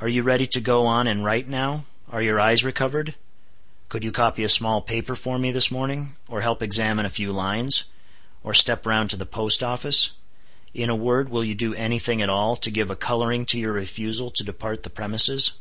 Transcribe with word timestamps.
"Are 0.00 0.08
you 0.08 0.24
ready 0.24 0.48
to 0.48 0.60
go 0.60 0.86
on 0.86 1.06
and 1.06 1.24
write 1.24 1.46
now? 1.46 1.84
Are 2.10 2.20
your 2.20 2.40
eyes 2.40 2.64
recovered? 2.64 3.14
Could 3.88 4.02
you 4.02 4.10
copy 4.10 4.42
a 4.42 4.48
small 4.48 4.80
paper 4.82 5.14
for 5.14 5.38
me 5.38 5.52
this 5.52 5.70
morning? 5.70 6.16
or 6.26 6.40
help 6.40 6.62
examine 6.62 7.06
a 7.06 7.08
few 7.08 7.30
lines? 7.30 7.84
or 8.42 8.54
step 8.54 8.84
round 8.84 9.08
to 9.10 9.16
the 9.16 9.24
post 9.24 9.62
office? 9.62 10.10
In 10.74 10.90
a 10.90 10.96
word, 10.96 11.28
will 11.28 11.44
you 11.44 11.54
do 11.54 11.74
any 11.76 12.00
thing 12.00 12.20
at 12.20 12.28
all, 12.28 12.56
to 12.56 12.72
give 12.72 12.90
a 12.90 12.96
coloring 12.96 13.46
to 13.46 13.58
your 13.60 13.72
refusal 13.74 14.30
to 14.32 14.42
depart 14.42 14.82
the 14.82 14.90
premises?" 14.90 15.52